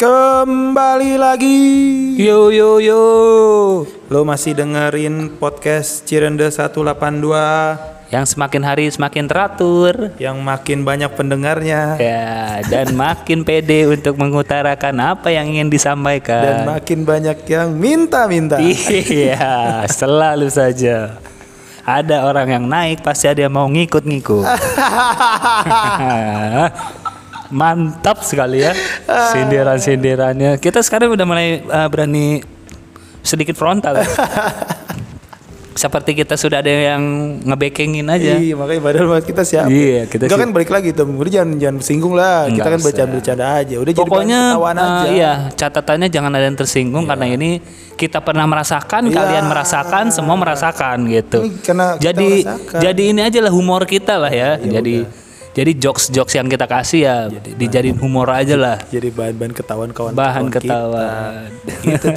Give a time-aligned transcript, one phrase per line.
[0.00, 1.60] Kembali lagi.
[2.16, 3.04] Yo yo yo.
[4.08, 6.88] Lo masih dengerin podcast Cirende 182
[8.08, 10.16] Yang semakin hari semakin teratur.
[10.16, 16.64] yang makin banyak pendengarnya Ya, dan makin pede untuk mengutarakan apa yang ingin dan disampaikan.
[16.64, 18.56] makin banyak yang minta-minta.
[18.56, 21.20] Iya, selalu saja.
[21.84, 24.48] Ada orang yang naik pasti ada yang mau ngikut-ngikut.
[27.50, 28.72] Mantap sekali ya
[29.34, 30.56] sindiran-sindirannya.
[30.56, 32.40] Kita sekarang udah mulai uh, berani
[33.20, 33.98] sedikit frontal.
[33.98, 34.06] ya.
[35.70, 37.00] Seperti kita sudah ada yang
[37.40, 38.36] ngebackingin aja.
[38.36, 39.70] Iya, makanya padahal kita siapa?
[39.72, 41.08] Iya, kita Enggak kan balik lagi tuh.
[41.08, 42.44] Udah jangan jangan bersinggung lah.
[42.44, 42.84] kita Enggak kan usah.
[42.90, 43.74] bercanda-bercanda aja.
[43.80, 45.08] Udah jadi Pokoknya bahan ketawaan uh, aja.
[45.08, 47.50] iya catatannya jangan ada yang tersinggung karena ini
[47.96, 49.14] kita pernah merasakan, Iya.
[49.14, 51.38] kalian merasakan, semua merasakan gitu.
[51.48, 52.80] Ini karena kita jadi merasakan.
[52.84, 54.50] jadi ini aja lah humor kita lah ya.
[54.60, 54.96] jadi
[55.50, 58.78] jadi jokes jokes yang kita kasih ya dijadiin humor aja lah.
[58.86, 61.06] Jadi bahan-bahan ketahuan kawan Bahan ketawa.
[61.84, 62.08] Gitu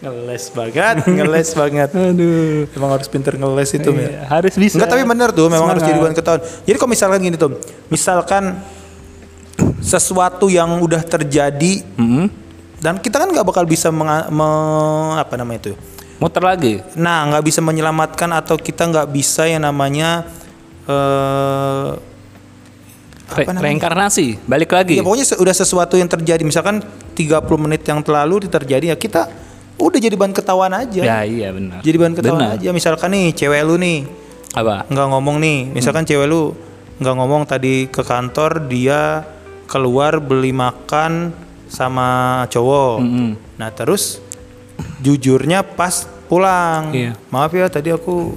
[0.00, 1.88] ngeles banget, ngeles banget.
[1.92, 2.64] Aduh.
[2.72, 4.24] Emang harus pinter ngeles itu ya.
[4.24, 4.80] Harus bisa.
[4.80, 6.40] Enggak tapi bener tuh memang harus jadi bahan ketahuan.
[6.64, 7.60] Jadi kalau misalkan gini tuh,
[7.92, 8.56] misalkan
[9.84, 12.32] sesuatu yang udah terjadi Mm-mm.
[12.80, 15.72] dan kita kan nggak bakal bisa menga- me- apa namanya itu.
[16.16, 16.80] Muter lagi.
[16.96, 20.24] Nah nggak bisa menyelamatkan atau kita nggak bisa yang namanya
[20.90, 21.88] eh
[23.30, 24.98] Re- reinkarnasi, balik lagi.
[24.98, 26.82] ya pokoknya se- udah sesuatu yang terjadi misalkan
[27.14, 29.30] 30 menit yang terlalu terjadi ya kita
[29.78, 30.98] udah jadi bahan ketahuan aja.
[31.00, 31.78] Ya iya benar.
[31.78, 32.58] Jadi bahan ketahuan Benar.
[32.58, 32.68] aja.
[32.68, 34.02] Misalkan nih cewek lu nih
[34.50, 34.82] Apa?
[34.84, 36.58] nggak ngomong nih misalkan cewek lu
[36.98, 39.22] nggak ngomong tadi ke kantor dia
[39.64, 41.30] keluar beli makan
[41.64, 42.08] sama
[42.44, 43.30] cowok Mm-mm.
[43.54, 44.18] nah terus
[44.98, 47.14] jujurnya pas pulang Iya.
[47.30, 48.34] maaf ya tadi aku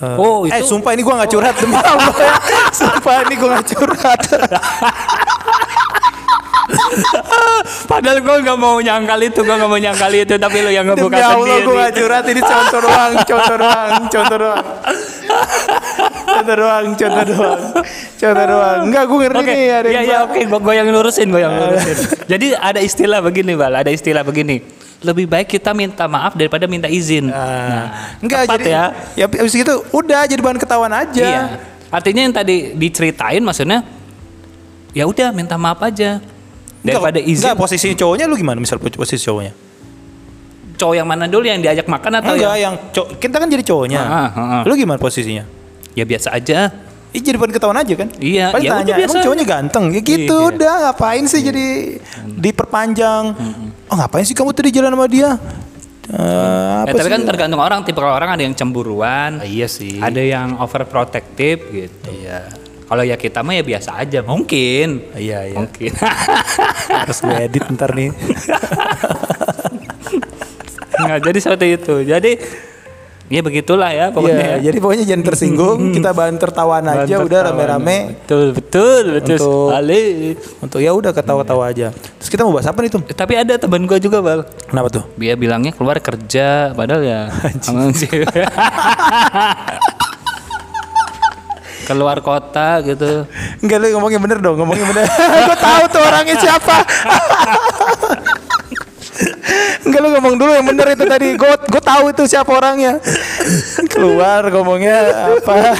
[0.00, 2.34] eh, Oh, eh itu- sumpah ini gua nggak curhat demi Allah ya.
[2.70, 4.20] sumpah ini gua nggak curhat
[7.82, 11.10] Padahal gue nggak mau nyangkal itu, gue nggak mau nyangkal itu, tapi lo yang ngebuka
[11.10, 11.64] demi Allah sendiri.
[11.64, 14.64] gua nggak curhat ini contoh doang contoh doang contoh doang
[16.24, 17.60] contoh doang contoh doang
[18.16, 21.26] contoh doang enggak gua ngerti Oke, nih ada iya iya oke, gue gue yang lurusin,
[21.28, 21.96] gue yang lurusin.
[22.24, 24.62] Jadi ada istilah begini, bal, ada istilah begini.
[25.00, 27.32] Lebih baik kita minta maaf daripada minta izin.
[27.32, 28.84] Nah, enggak tepat jadi ya.
[29.16, 29.26] ya.
[29.26, 31.24] habis gitu udah jadi bahan ketahuan aja.
[31.24, 31.42] Iya.
[31.88, 33.80] Artinya yang tadi diceritain maksudnya
[34.92, 36.20] ya udah minta maaf aja
[36.84, 37.44] daripada enggak, izin.
[37.48, 39.56] Enggak, posisi cowoknya lu gimana misal posisi cowoknya?
[40.76, 43.64] Cowok yang mana dulu yang diajak makan atau enggak, yang yang cowok kita kan jadi
[43.64, 44.00] cowoknya.
[44.04, 44.62] Ah, ah, ah.
[44.68, 45.60] Lu gimana posisinya?
[45.94, 46.70] ya biasa aja.
[47.10, 48.08] Ih, jadi bahan ketahuan aja kan?
[48.16, 49.84] Iya, Paling ya tanya, biasa emang cowoknya ganteng?
[49.90, 50.48] Ya gitu Iya.
[50.48, 51.66] udah, ngapain sih jadi
[52.32, 53.24] diperpanjang?
[53.86, 55.34] Oh, ngapain sih kamu tadi jalan sama dia?
[56.06, 56.16] Eh,
[56.80, 57.12] apa Ya, tapi sih?
[57.12, 59.98] kan tergantung orang, tipe orang ada yang cemburuan, Ah, iya sih.
[59.98, 62.10] ada yang overprotective gitu.
[62.12, 62.46] Iya.
[62.84, 65.10] Kalau ya kita mah ya biasa aja, mungkin.
[65.12, 65.56] Iya, iya.
[65.56, 65.90] Mungkin.
[67.00, 68.10] Harus gue edit ntar nih.
[71.00, 71.94] Nggak, jadi seperti itu.
[72.04, 72.32] Jadi
[73.30, 74.42] ya begitulah ya Iya, pokoknya.
[74.42, 74.56] ya.
[74.60, 77.96] jadi pokoknya jangan tersinggung, kita bahan tertawaan aja Bahan udah rame-rame.
[78.18, 80.02] Betul, betul, betul Untuk- sekali.
[80.58, 81.94] Untuk ya udah ketawa-tawa aja.
[81.94, 83.00] Terus kita mau bahas apa nih tuh?
[83.06, 84.42] Tapi ada teman gua juga, Bal.
[84.66, 85.04] Kenapa tuh?
[85.14, 87.20] Dia bilangnya keluar kerja, padahal ya
[91.86, 93.26] keluar kota gitu.
[93.58, 95.06] Enggak lu ngomongnya bener dong, ngomongnya bener.
[95.46, 96.76] gue tahu tuh orangnya siapa.
[99.80, 101.28] Enggak lu ngomong dulu yang bener itu tadi.
[101.36, 103.00] Gue gue tahu itu siapa orangnya.
[103.88, 104.96] Keluar ngomongnya
[105.40, 105.74] apa?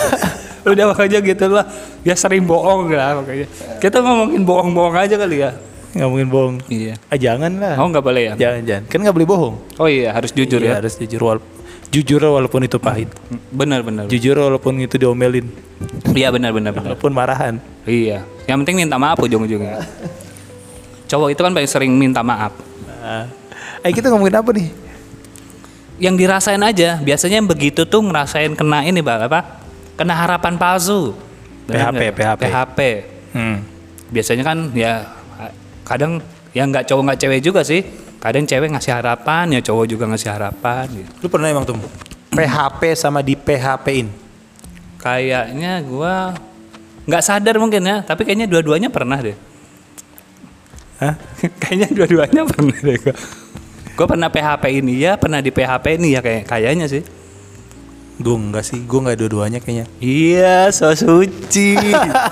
[0.65, 1.65] Udah makanya gitu lah.
[2.05, 3.47] Dia sering bohong lah makanya.
[3.81, 5.51] Kita ngomongin bohong-bohong aja kali ya.
[5.97, 6.57] Ngomongin bohong.
[6.71, 6.95] Iya.
[7.11, 7.75] Ah jangan lah.
[7.81, 8.35] Oh nggak boleh ya?
[8.37, 8.85] Jangan jangan.
[8.89, 9.55] Kan nggak boleh bohong.
[9.81, 10.75] Oh iya harus jujur Iya, ya.
[10.81, 11.39] Harus jujur wal
[11.91, 13.11] jujur walaupun itu pahit.
[13.51, 14.07] Benar benar.
[14.07, 15.51] Jujur walaupun itu diomelin.
[16.15, 16.73] Iya benar benar.
[16.77, 17.59] Walaupun marahan.
[17.83, 18.23] Iya.
[18.47, 19.83] Yang penting minta maaf ujung-ujungnya.
[21.11, 22.55] Cowok itu kan paling sering minta maaf.
[22.87, 23.40] Nah.
[23.81, 24.69] Eh kita ngomongin apa nih?
[26.01, 27.01] Yang dirasain aja.
[27.01, 29.61] Biasanya yang begitu tuh ngerasain kena ini bang apa?
[29.97, 31.17] Kena harapan palsu.
[31.69, 32.01] PHP?
[32.13, 32.43] PHP.
[32.45, 32.79] PHP.
[33.33, 33.57] Hmm.
[34.11, 35.07] Biasanya kan ya
[35.87, 36.21] kadang
[36.53, 37.81] yang nggak cowok nggak cewek juga sih.
[38.21, 40.85] Kadang cewek ngasih harapan ya cowok juga ngasih harapan.
[40.93, 41.11] Gitu.
[41.25, 41.81] Lu pernah emang tuh
[42.37, 44.09] PHP sama di PHP-in?
[45.01, 46.37] Kayaknya gua
[47.09, 48.05] nggak sadar mungkin ya.
[48.05, 49.37] Tapi kayaknya dua-duanya pernah deh.
[51.01, 51.17] Hah?
[51.65, 53.17] kayaknya dua-duanya pernah deh gua.
[54.01, 57.05] Gua pernah PHP ini ya, pernah di PHP ini ya kayak kayaknya sih.
[58.17, 59.85] Gue enggak sih, gue enggak dua-duanya kayaknya.
[60.01, 61.77] Iya, so suci.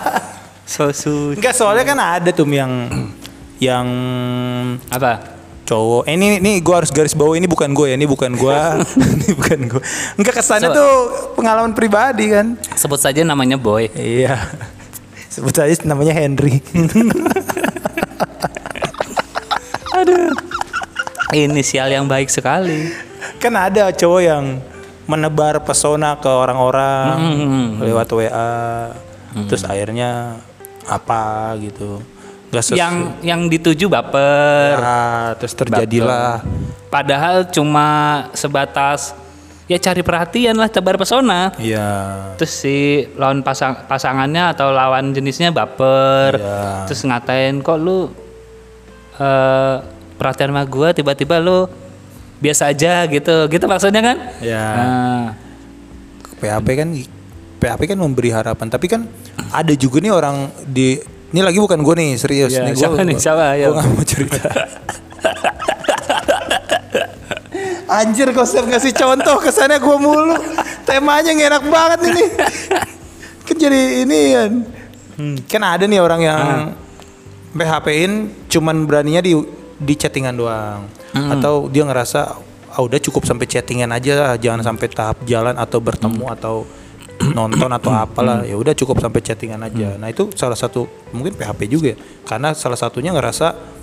[0.73, 1.37] so suci.
[1.37, 2.89] Enggak, soalnya kan ada tuh yang
[3.61, 3.85] yang
[4.89, 5.37] Apa?
[5.69, 6.09] cowok.
[6.09, 8.57] Eh, ini ini gue harus garis bawah ini bukan gue ya, ini bukan gue,
[9.21, 9.83] ini bukan gue.
[10.17, 10.81] Enggak kesannya Coba.
[10.81, 10.93] tuh
[11.37, 12.57] pengalaman pribadi kan.
[12.81, 13.93] Sebut saja namanya Boy.
[13.93, 14.41] Iya.
[15.29, 16.65] Sebut aja namanya Henry.
[20.01, 20.33] Aduh.
[21.33, 22.89] Inisial yang baik sekali.
[23.37, 24.45] Kan ada cowok yang
[25.09, 27.69] menebar pesona ke orang-orang Hmm.
[27.81, 28.93] lewat WA.
[29.49, 30.41] Terus akhirnya
[30.89, 32.01] apa gitu.
[32.49, 32.81] Gak sesuai.
[32.81, 34.81] Yang yang dituju baper.
[34.81, 36.41] Ya, terus terjadilah
[36.89, 37.89] Padahal cuma
[38.33, 39.13] sebatas
[39.69, 41.53] ya cari perhatian lah tebar pesona.
[41.61, 42.33] Iya.
[42.41, 46.41] Terus si lawan pasang pasangannya atau lawan jenisnya baper.
[46.41, 46.89] Iya.
[46.89, 48.09] Terus ngatain kok lu
[49.21, 49.77] eh
[50.19, 51.71] perhatian sama gua tiba-tiba lu
[52.43, 53.47] biasa aja gitu.
[53.49, 54.17] Gitu maksudnya kan?
[54.43, 54.67] Ya.
[54.75, 55.25] Nah,
[56.39, 56.89] PHP kan
[57.59, 59.07] PHP kan memberi harapan tapi kan
[59.51, 60.99] ada juga nih orang di
[61.35, 63.17] ini lagi bukan gue nih serius Ya, nih gue siapa nih?
[63.19, 63.45] Siapa?
[63.59, 63.75] Ayo.
[63.75, 64.41] gue nggak mau cerita
[67.89, 70.37] anjir kok Sep ngasih contoh kesannya gue mulu
[70.85, 72.25] temanya nggak enak banget ini
[73.49, 74.53] kan jadi ini kan
[75.49, 76.41] kan ada nih orang yang
[77.57, 78.13] PHP-in
[78.47, 79.35] cuman beraninya di
[79.79, 80.87] di chattingan doang.
[81.15, 82.21] Atau dia ngerasa
[82.69, 86.57] ah udah cukup sampai chattingan aja jangan sampai tahap jalan atau bertemu atau
[87.39, 88.45] nonton atau apalah.
[88.45, 89.97] Ya udah cukup sampai chattingan aja.
[89.99, 91.99] Nah itu salah satu mungkin PHP juga ya.
[92.27, 93.79] Karena salah satunya ngerasa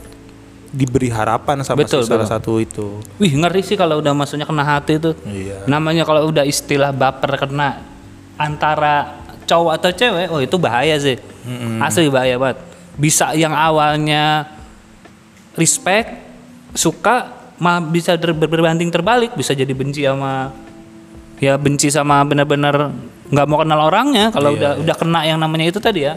[0.76, 2.34] diberi harapan sama si Betul, salah betul.
[2.36, 2.88] satu itu.
[3.20, 5.16] Wih ngeri sih kalau udah maksudnya kena hati tuh.
[5.24, 5.64] iya.
[5.72, 7.80] Namanya kalau udah istilah baper kena
[8.36, 11.16] antara cowok atau cewek, oh itu bahaya sih.
[11.80, 12.60] Asli bahaya banget.
[13.00, 14.55] Bisa yang awalnya
[15.56, 16.16] respect,
[16.72, 20.52] suka, mah bisa berbanding terbalik, bisa jadi benci sama
[21.36, 22.96] ya benci sama benar-benar
[23.28, 26.16] nggak mau kenal orangnya kalau Iya, udah udah kena yang namanya itu tadi ya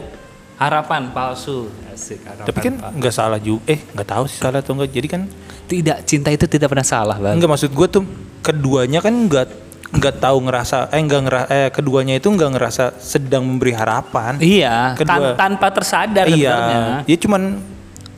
[0.55, 4.79] harapan palsu asik harapan tapi kan nggak salah juga eh nggak tahu sih salah atau
[4.79, 5.21] enggak jadi kan
[5.67, 8.03] tidak cinta itu tidak pernah salah bang Enggak maksud gue tuh
[8.39, 9.47] keduanya kan nggak
[9.89, 14.37] nggak tahu ngerasa eh nggak ngerasa eh keduanya itu nggak ngerasa sedang memberi harapan.
[14.39, 15.35] iya Kedua.
[15.35, 17.03] tan- tanpa tersadar sebenarnya.
[17.03, 17.03] iya.
[17.03, 17.41] Dia cuman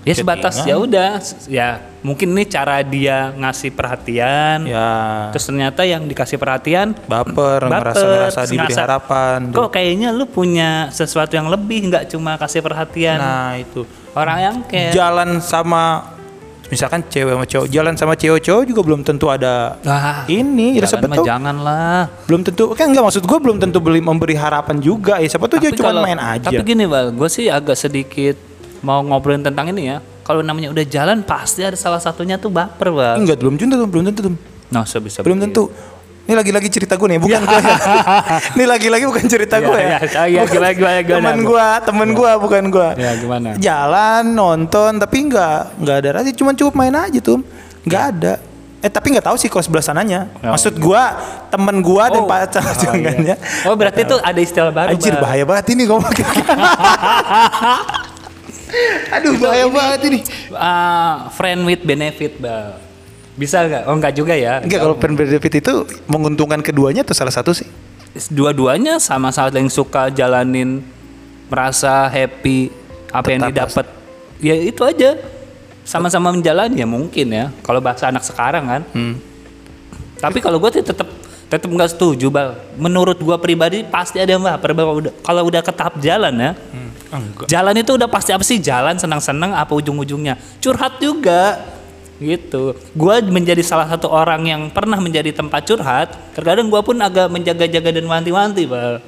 [0.02, 0.70] ya sebatas chattingan.
[0.70, 1.10] ya udah
[1.46, 1.70] ya
[2.02, 8.42] mungkin nih cara dia ngasih perhatian ya terus ternyata yang dikasih perhatian baper, baper, ngerasa
[8.50, 9.40] diberi ngerasa, harapan.
[9.54, 13.86] kok kayaknya lu punya sesuatu yang lebih nggak cuma kasih perhatian Nah, itu.
[14.18, 16.18] orang yang kayak Jalan sama
[16.72, 20.88] misalkan cewek sama cowok, jalan sama cewek cowok juga belum tentu ada ah, ini, ya
[20.88, 25.20] siapa tahu janganlah belum tentu kan enggak maksud gue belum tentu beli memberi harapan juga
[25.20, 28.40] ya siapa tuh dia cuma main aja Tapi gini bal, gue sih agak sedikit
[28.82, 29.98] mau ngobrolin tentang ini ya.
[30.22, 33.18] Kalau namanya udah jalan pasti ada salah satunya tuh baper bal.
[33.18, 34.32] enggak belum tentu belum tentu
[34.70, 35.68] Nah sebisa belum tentu
[36.22, 37.78] ini lagi-lagi cerita gue nih bukan gue ya.
[38.56, 40.00] ini lagi-lagi bukan cerita Iya, gue ya, iya,
[40.30, 41.18] iya, Bukan gimana, gimana, gimana?
[41.18, 43.50] temen gue temen gue bukan gue Ya gimana?
[43.58, 47.42] jalan nonton tapi nggak nggak ada rasa cuma cukup main aja tuh
[47.84, 48.34] nggak ada
[48.80, 50.54] eh tapi nggak tahu sih kalau sebelah sananya Oh.
[50.54, 51.04] maksud gue
[51.50, 52.30] temen gue dan Oh.
[52.30, 53.68] pacar Oh, jangannya iya.
[53.68, 54.94] Oh berarti itu ada istilah baru.
[54.94, 56.14] Anjir bahaya banget ini ngomong
[59.16, 60.20] Aduh bahaya banget ini.
[60.56, 62.80] Ah, friend with benefit bal.
[63.36, 63.84] Bisa nggak?
[63.88, 64.60] Oh nggak juga ya.
[64.60, 65.74] Enggak kalau pen benefit itu
[66.08, 67.68] menguntungkan keduanya atau salah satu sih?
[68.28, 70.84] Dua-duanya sama-sama yang suka jalanin
[71.48, 72.72] merasa happy
[73.12, 73.86] apa yang Tetap didapat.
[74.44, 75.16] Ya itu aja.
[75.88, 77.46] Sama-sama menjalani ya mungkin ya.
[77.64, 78.82] Kalau bahasa anak sekarang kan.
[78.92, 79.16] Hmm.
[80.22, 81.08] Tapi kalau gue tetap
[81.52, 82.60] tetap nggak setuju bal.
[82.76, 84.60] Menurut gue pribadi pasti ada yang Bal.
[84.60, 86.52] Kalau udah kalau udah ke tahap jalan ya.
[87.12, 87.48] Enggak.
[87.52, 88.58] Jalan itu udah pasti apa sih?
[88.58, 90.40] Jalan senang-senang apa ujung-ujungnya?
[90.64, 91.60] Curhat juga.
[92.22, 92.78] Gitu.
[92.94, 96.10] Gue menjadi salah satu orang yang pernah menjadi tempat curhat.
[96.38, 99.02] Terkadang gue pun agak menjaga-jaga dan wanti-wanti, bal.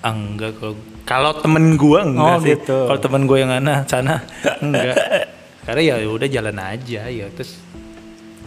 [0.00, 2.54] Enggak kalau kalau temen gua enggak Oh, sih.
[2.56, 2.78] gitu.
[2.88, 4.24] Kalau temen gua yang ana sana
[4.62, 4.96] enggak.
[5.66, 7.60] Karena ya udah jalan aja ya terus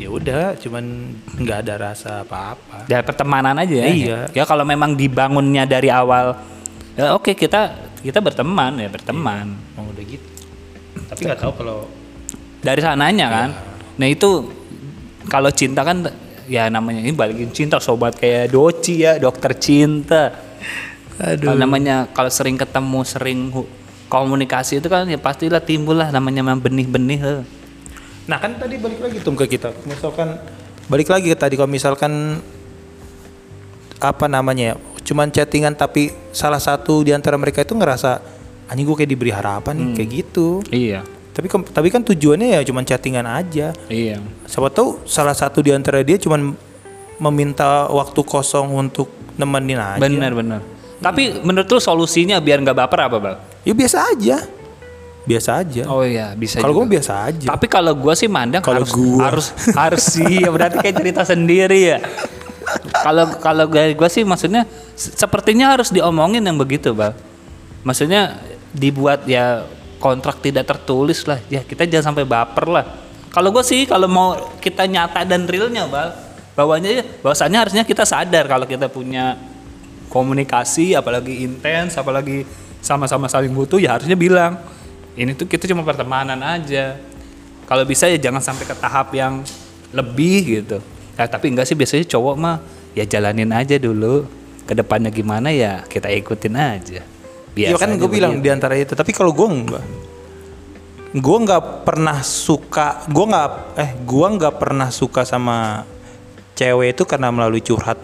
[0.02, 2.90] ya udah cuman nggak ada rasa apa-apa.
[2.90, 3.86] Dari pertemanan aja ya.
[3.86, 4.20] Iya.
[4.34, 6.34] Ya kalau memang dibangunnya dari awal,
[6.94, 9.56] ya oke kita kita berteman ya berteman.
[9.78, 10.28] Mau udah gitu.
[11.10, 11.80] Tapi nggak tahu kalau
[12.64, 13.50] Dari sananya kan.
[14.00, 14.48] Nah itu
[15.28, 16.08] kalau cinta kan
[16.48, 20.32] ya namanya ini balikin cinta sobat kayak doci ya dokter cinta.
[21.20, 23.40] Kalau namanya kalau sering ketemu sering
[24.08, 27.44] komunikasi itu kan ya pastilah timbul lah namanya memang benih-benih.
[28.32, 29.76] Nah kan tadi balik lagi tuh ke kita.
[29.84, 30.40] Misalkan
[30.88, 32.40] balik lagi ke tadi kalau misalkan
[34.04, 38.24] apa namanya ya, cuman chattingan tapi salah satu di antara mereka itu ngerasa
[38.72, 40.64] anjing gue kayak diberi harapan nih kayak gitu.
[40.72, 41.04] Iya.
[41.34, 43.76] Tapi tapi kan tujuannya ya cuman chattingan aja.
[43.92, 44.24] Iya.
[44.48, 46.56] Siapa tahu salah satu di antara dia cuman
[47.20, 50.02] meminta waktu kosong untuk nemenin aja.
[50.02, 50.62] Benar benar.
[51.04, 53.38] Tapi menurut lu solusinya biar nggak baper apa bang?
[53.68, 54.38] Ya biasa aja.
[55.24, 55.84] Biasa aja.
[55.88, 56.60] Oh iya bisa.
[56.60, 57.48] Kalau gue biasa aja.
[57.48, 59.32] Tapi kalau gua sih mandang Kalau harus gua.
[59.32, 61.98] harus harus sih ya berarti kayak cerita sendiri ya.
[63.04, 64.64] Kalau kalau dari gua sih maksudnya
[64.96, 67.12] se- sepertinya harus diomongin yang begitu, Bang.
[67.84, 68.40] Maksudnya
[68.72, 69.68] dibuat ya
[70.00, 71.44] kontrak tidak tertulis lah.
[71.52, 72.86] Ya kita jangan sampai baper lah.
[73.34, 76.14] Kalau gue sih kalau mau kita nyata dan realnya bal,
[76.54, 79.36] bawahnya bahwasannya harusnya kita sadar kalau kita punya
[80.14, 82.46] komunikasi apalagi intens apalagi
[82.78, 84.62] sama-sama saling butuh ya harusnya bilang
[85.18, 86.98] ini tuh kita cuma pertemanan aja.
[87.66, 89.42] Kalau bisa ya jangan sampai ke tahap yang
[89.90, 90.78] lebih gitu.
[91.18, 92.58] Ya, tapi enggak sih biasanya cowok mah
[92.94, 94.26] ya jalanin aja dulu.
[94.64, 97.04] Ke depannya gimana ya kita ikutin aja.
[97.54, 98.96] Iya kan Biasanya gue bilang di antara itu.
[98.96, 99.84] Tapi kalau gue enggak,
[101.14, 103.04] gue nggak pernah suka.
[103.12, 105.84] Gue nggak eh gue nggak pernah suka sama
[106.56, 108.00] cewek itu karena melalui curhat,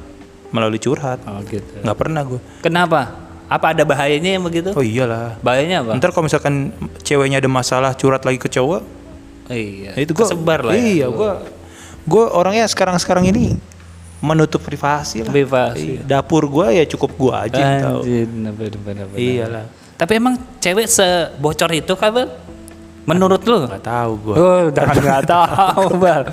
[0.52, 1.24] melalui curhat.
[1.26, 1.80] Oh gitu.
[1.82, 2.40] Nggak pernah gue.
[2.60, 3.30] Kenapa?
[3.50, 4.76] Apa ada bahayanya yang begitu?
[4.78, 5.40] Oh iyalah.
[5.42, 5.92] Bahayanya apa?
[5.98, 6.70] Ntar kalau misalkan
[7.02, 8.86] ceweknya ada masalah curhat lagi ke cowok,
[9.50, 9.98] Oh, iya.
[9.98, 11.08] ya itu gue sebar lah Iya, ya.
[11.10, 11.32] gue
[12.06, 13.58] gue orangnya sekarang-sekarang ini
[14.20, 15.32] menutup privasi lah.
[15.32, 16.00] Privasi.
[16.00, 18.02] Iya, Dapur gue ya cukup gue aja yang tahu.
[18.04, 19.20] Anjir, bener, bener, bener.
[19.20, 19.66] Iyalah.
[20.00, 22.28] Tapi emang cewek sebocor itu Bal?
[23.08, 23.68] Menurut lu?
[23.68, 24.36] Gak tahu gue.
[24.36, 26.24] Oh, jangan nggak tahu, Bal.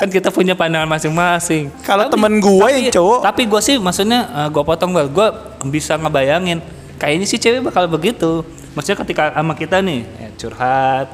[0.00, 1.70] Kan kita punya pandangan masing-masing.
[1.84, 5.28] Kalau temen gue yang cowok, Tapi gue sih maksudnya gue potong bal, gue
[5.68, 6.58] bisa ngebayangin
[6.98, 8.42] kayaknya sih cewek bakal begitu.
[8.72, 11.12] Maksudnya ketika sama kita nih ya, curhat,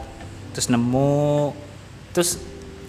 [0.55, 1.53] terus nemu,
[2.15, 2.39] terus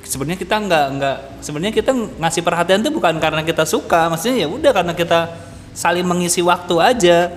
[0.09, 4.47] sebenarnya kita nggak nggak sebenarnya kita ngasih perhatian tuh bukan karena kita suka, maksudnya ya
[4.49, 5.29] udah karena kita
[5.77, 7.29] saling mengisi waktu aja.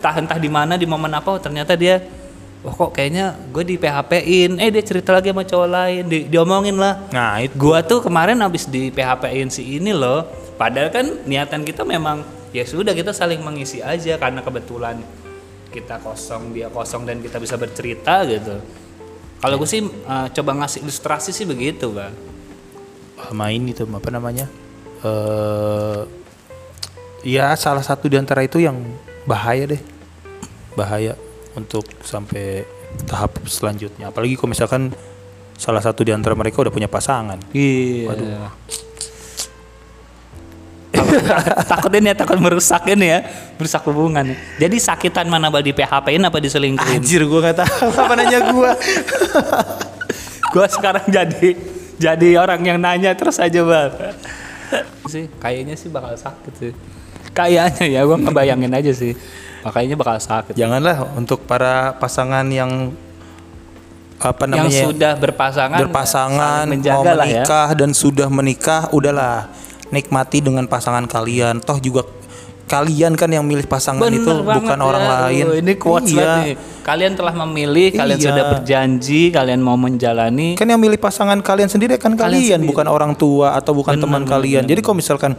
[0.00, 2.00] Entah entah di mana di momen apa, oh, ternyata dia
[2.64, 6.80] Wah kok kayaknya gue di PHP-in, eh dia cerita lagi sama cowok lain, di, diomongin
[6.80, 6.96] lah.
[7.12, 10.24] nah itu Gua tuh kemarin habis di PHP-in si ini loh.
[10.56, 12.24] Padahal kan niatan kita memang
[12.56, 14.96] ya sudah kita saling mengisi aja karena kebetulan
[15.68, 18.56] kita kosong dia kosong dan kita bisa bercerita gitu.
[19.44, 22.16] Kalau gue sih eh, coba ngasih ilustrasi sih begitu bang.
[23.24, 24.48] sama ini tuh apa namanya?
[25.04, 26.00] eh
[27.24, 28.80] ya salah satu di antara itu yang
[29.28, 29.82] bahaya deh.
[30.72, 31.12] Bahaya
[31.52, 32.64] untuk sampai
[33.04, 34.08] tahap selanjutnya.
[34.08, 34.96] Apalagi kalau misalkan
[35.60, 37.36] salah satu di antara mereka udah punya pasangan.
[37.52, 38.48] Iya.
[41.72, 43.20] takut ini ya takut merusak ini ya
[43.56, 44.34] merusak hubungan.
[44.58, 47.00] Jadi sakitan mana bal di PHP-in apa diselingkuhin?
[47.00, 47.86] Anjir gua nggak tahu.
[48.04, 48.72] Apa nanya gua.
[50.54, 51.56] gua sekarang jadi
[51.98, 53.90] jadi orang yang nanya terus aja bang.
[55.06, 56.72] Sih kayaknya sih bakal sakit sih.
[57.34, 59.14] Kayaknya ya gua ngebayangin aja sih.
[59.64, 60.54] Makanya bakal sakit.
[60.54, 62.92] Janganlah untuk para pasangan yang
[64.24, 67.12] apa yang namanya sudah berpasangan berpasangan mau ya.
[67.12, 69.52] menikah dan sudah menikah udahlah
[69.94, 72.02] nikmati dengan pasangan kalian toh juga
[72.64, 74.82] kalian kan yang milih pasangan Bener itu bukan ya.
[74.82, 76.56] orang lain ini quotes iya.
[76.84, 78.28] Kalian telah memilih, kalian Iya.
[78.28, 80.52] sudah berjanji, kalian mau menjalani.
[80.52, 82.68] kan yang milih pasangan kalian sendiri kan kalian, sendiri.
[82.68, 85.32] bukan orang tua atau bukan teman kalian jadi kalau misalkan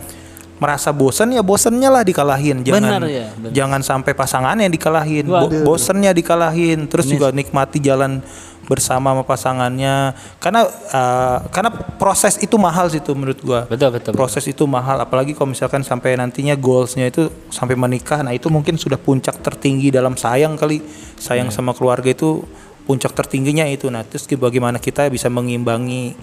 [0.55, 3.51] merasa bosan ya bosannya lah dikalahin jangan Benar ya, benar.
[3.51, 5.67] jangan sampai pasangannya yang dikalahin Waduh.
[5.67, 8.23] bosannya dikalahin terus juga nikmati jalan
[8.65, 10.17] bersama sama pasangannya.
[10.41, 11.69] Karena eh, karena
[12.01, 13.63] proses itu mahal sih tuh menurut gua.
[13.69, 14.11] Betul, betul.
[14.17, 14.99] proses itu mahal.
[14.99, 19.93] Apalagi kalau misalkan sampai nantinya goalsnya itu sampai menikah nah itu mungkin sudah puncak tertinggi
[19.93, 20.81] dalam sayang kali.
[21.15, 21.55] Sayang Iya.
[21.55, 22.43] sama keluarga itu
[22.85, 23.89] puncak tertingginya itu.
[23.89, 26.17] Nah terus bagaimana kita bisa mengimbangi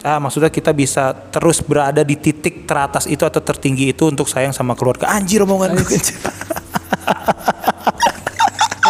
[0.00, 4.56] ah maksudnya kita bisa terus berada di titik teratas itu atau tertinggi itu untuk sayang
[4.56, 5.12] sama keluarga.
[5.12, 5.84] Anjir omongan gue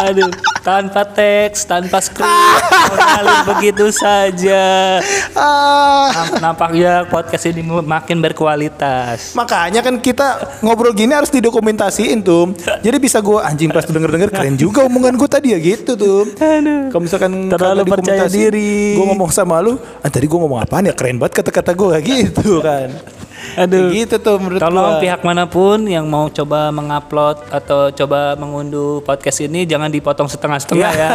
[0.01, 2.29] Aduh, tanpa teks, tanpa skrip,
[2.87, 5.01] mengalir begitu saja.
[5.33, 9.33] ah Namp- Nampaknya podcast ini makin berkualitas.
[9.33, 10.27] makanya kan kita
[10.59, 15.15] ngobrol gini harus didokumentasiin tuh jadi bisa gua anjing pas denger denger keren juga omongan
[15.15, 16.29] gua tadi ya gitu tuh
[16.87, 18.93] kalau misalkan Terlalu percaya diri.
[18.93, 22.59] gua ngomong sama lu ah, tadi gua ngomong apaan ya keren banget kata-kata gua gitu
[22.59, 22.91] kan
[23.53, 23.91] Aduh.
[23.91, 25.01] Gitu tuh menurut Tolong gua.
[25.01, 30.79] pihak mana pun yang mau coba mengupload atau coba mengunduh podcast ini jangan dipotong setengah-setengah
[30.87, 30.97] Iya.
[30.97, 31.09] ya.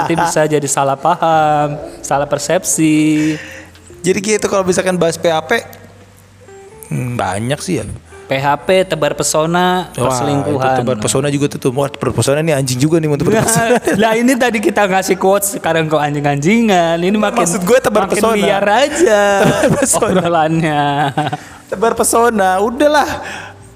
[0.00, 3.36] Nanti bisa jadi salah paham, salah persepsi.
[3.98, 5.66] jadi gitu kalau misalkan bahas PHP
[6.86, 7.84] hmm, banyak sih ya
[8.26, 10.58] PHP tebar pesona Wah, perselingkuhan.
[10.58, 13.78] itu tebar pesona juga tuh tuh Wah, tebar pesona nih anjing juga nih tebar pesona
[13.94, 16.98] lah ini tadi kita ngasih quotes sekarang kok anjing-anjingan.
[16.98, 18.34] Ini makin Maksud gue tebar makin pesona.
[18.34, 19.22] liar aja
[19.62, 20.10] Tebar pesona.
[20.18, 20.82] obrolannya.
[21.70, 23.08] tebar pesona udahlah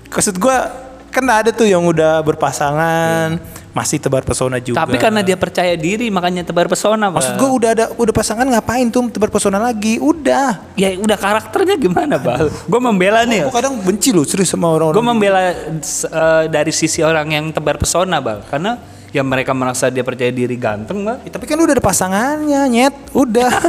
[0.06, 0.70] maksud gua
[1.10, 3.38] kan ada tuh yang udah berpasangan
[3.70, 7.22] masih tebar pesona juga Tapi karena dia percaya diri makanya tebar pesona, Bang.
[7.22, 11.78] maksud gua udah ada udah pasangan ngapain tuh tebar pesona lagi udah ya udah karakternya
[11.78, 12.50] gimana, Bal?
[12.50, 13.46] Gue membela nih.
[13.46, 17.78] gua kadang benci loh serius sama Gue orang-orang membela eh, dari sisi orang yang tebar
[17.78, 18.42] pesona, Bal.
[18.50, 18.74] Karena
[19.14, 21.22] ya mereka merasa dia percaya diri ganteng, Bal.
[21.22, 23.50] Ya, tapi kan udah ada pasangannya nyet udah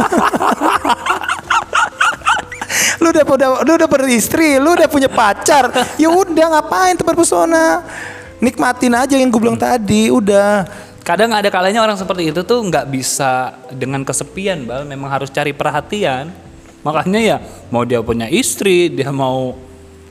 [3.02, 7.82] lu udah udah lu udah beristri lu udah punya pacar ya udah ngapain tebar pesona
[8.42, 10.66] nikmatin aja yang gue bilang tadi udah
[11.06, 15.54] kadang ada kalanya orang seperti itu tuh nggak bisa dengan kesepian bal memang harus cari
[15.54, 16.34] perhatian
[16.82, 17.38] makanya ya
[17.70, 19.54] mau dia punya istri dia mau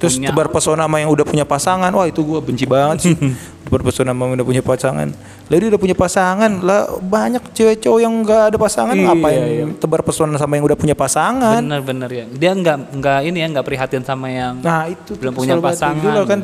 [0.00, 1.92] Terus punya tebar pesona sama yang udah punya pasangan.
[1.92, 3.14] Wah, itu gua benci banget sih.
[3.68, 5.08] tebar pesona sama yang udah punya pasangan.
[5.52, 6.50] Dia udah punya pasangan.
[6.64, 10.78] Lah banyak cewek cowok yang nggak ada pasangan Iya, ngapain tebar pesona sama yang udah
[10.80, 11.60] punya pasangan.
[11.60, 15.60] bener-bener ya dia nggak nggak ini ya nggak prihatin sama yang Nah, itu Belum punya
[15.60, 16.00] pasangan.
[16.00, 16.40] Dulu kan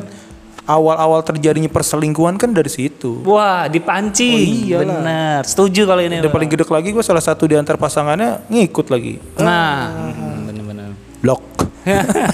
[0.67, 3.23] awal-awal terjadinya perselingkuhan kan dari situ.
[3.23, 4.35] wah dipancing
[4.67, 4.83] Oh, iyalah.
[4.93, 6.35] bener setuju kalau ini Dan Bal.
[6.35, 9.17] paling gede lagi gue salah satu di antar pasangannya ngikut lagi.
[9.37, 11.41] nah hmm, bener-bener Blok.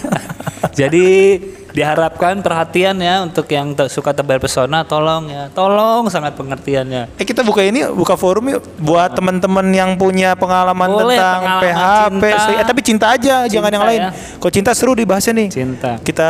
[0.74, 1.38] Jadi
[1.70, 7.24] diharapkan perhatian ya untuk yang te- suka tebar pesona tolong ya tolong sangat pengertiannya Eh
[7.24, 12.26] kita buka ini buka forum yuk buat teman-teman yang punya pengalaman Boleh, tentang pengalaman PHP.
[12.26, 12.54] cinta.
[12.54, 14.02] Eh tapi cinta aja, jangan yang Cinta lain.
[14.04, 14.10] ya.
[14.36, 15.50] Kalau cinta seru dibahasnya nih.
[15.50, 16.30] cinta Kita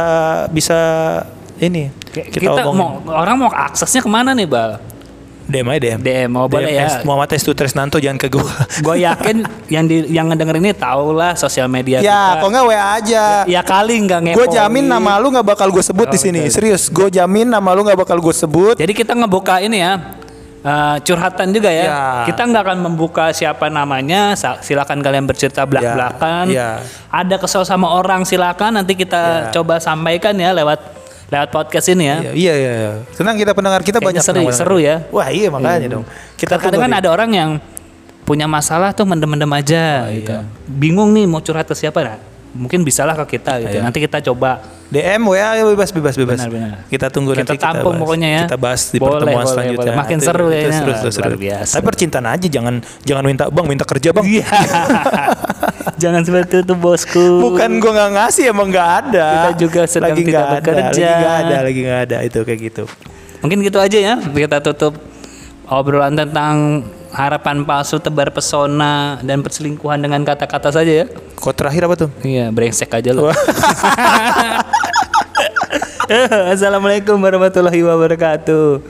[0.50, 0.79] bisa
[1.63, 4.77] ini kita, kita, mau orang mau aksesnya ke mana nih bal
[5.43, 6.00] DM aja DM.
[6.00, 8.48] DM mau boleh DM ya S- Muhammad Estu Tresnanto jangan ke gua.
[8.86, 12.79] gue yakin yang di yang ngedenger ini tau lah sosial media ya, kok nggak WA
[12.96, 13.24] aja.
[13.43, 16.39] ya kali nggak ngepo Gue jamin nama lu nggak bakal gue sebut Oh, di sini.
[16.41, 16.55] betul.
[16.55, 18.75] Serius, gue jamin nama lu nggak bakal gue sebut.
[18.75, 19.93] jadi kita ngebuka ini ya
[20.63, 21.84] eh, curhatan juga ya.
[21.84, 22.01] Ya.
[22.24, 24.32] Kita nggak akan membuka siapa namanya.
[24.39, 26.48] Silakan kalian bercerita belak-belakan.
[26.48, 26.79] Ya.
[27.12, 29.51] Ada kesel sama orang silakan nanti kita Ya.
[29.51, 31.02] coba sampaikan ya lewat
[31.33, 32.17] lewat podcast ini ya.
[32.29, 32.91] Iya, iya, iya.
[33.09, 34.53] Tenang kita pendengar kita Kayaknya banyak seru, pendengar.
[34.55, 34.95] seru ya.
[35.09, 36.05] Wah iya makanya dong.
[36.37, 37.49] Kita Kadang kan ada orang yang
[38.23, 40.31] punya masalah tuh mendem-mendem aja Oh, gitu.
[40.31, 40.45] iya.
[40.63, 42.17] Bingung nih mau curhat ke siapa nah.
[42.53, 43.81] Mungkin bisalah ke kita gitu.
[43.81, 43.83] Iya.
[43.83, 44.62] Nanti kita coba
[44.93, 46.38] DM WA ya bebas bebas bebas.
[46.38, 46.74] Benar, benar.
[46.86, 48.01] Kita tunggu Kita nanti tampung bahas.
[48.05, 48.41] pokoknya ya.
[48.45, 49.89] Kita bahas di Boleh, pertemuan boleh, selanjutnya.
[49.89, 50.01] boleh.
[50.05, 51.29] Makin seru ya seru, seru, seru.
[51.33, 51.72] Luar biasa.
[51.74, 54.25] Tapi percintaan aja jangan jangan minta bang minta kerja bang.
[54.29, 54.48] Iya.
[55.93, 57.25] Jangan seperti itu bosku.
[57.43, 59.27] Bukan gua nggak ngasih emang nggak ada.
[59.29, 60.83] Kita juga sedang lagi tidak ada, bekerja.
[60.89, 62.83] Lagi nggak ada, lagi nggak ada itu kayak gitu.
[63.43, 64.13] Mungkin gitu aja ya.
[64.19, 64.93] Kita tutup
[65.67, 71.09] obrolan tentang harapan palsu tebar pesona dan perselingkuhan dengan kata-kata saja ya.
[71.37, 72.09] Kok terakhir apa tuh?
[72.25, 73.29] Iya, brengsek aja loh.
[76.53, 78.81] Assalamualaikum warahmatullahi wabarakatuh.